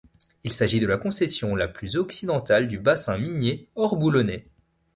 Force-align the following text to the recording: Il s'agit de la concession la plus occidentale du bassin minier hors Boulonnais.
Il 0.43 0.51
s'agit 0.51 0.79
de 0.79 0.87
la 0.87 0.97
concession 0.97 1.55
la 1.55 1.67
plus 1.67 1.95
occidentale 1.95 2.67
du 2.67 2.79
bassin 2.79 3.19
minier 3.19 3.69
hors 3.75 3.97
Boulonnais. 3.97 4.45